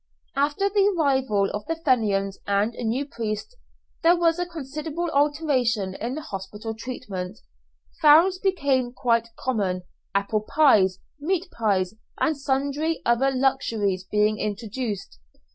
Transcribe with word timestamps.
After 0.35 0.67
the 0.67 0.95
arrival 0.97 1.51
of 1.53 1.63
the 1.67 1.75
Fenians 1.75 2.39
and 2.47 2.73
a 2.73 2.83
new 2.83 3.05
priest, 3.05 3.55
there 4.01 4.17
was 4.17 4.39
a 4.39 4.47
considerable 4.47 5.11
alteration 5.11 5.93
in 5.93 6.15
the 6.15 6.23
hospital 6.23 6.73
treatment 6.73 7.37
fowls 8.01 8.39
became 8.39 8.93
quite 8.93 9.27
common, 9.37 9.83
apple 10.15 10.41
pies, 10.41 10.97
meat 11.19 11.51
pies, 11.51 11.93
and 12.19 12.35
sundry 12.35 13.03
other 13.05 13.29
luxuries 13.29 14.03
being 14.03 14.39
introduced. 14.39 15.19